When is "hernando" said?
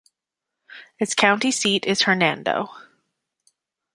2.01-2.71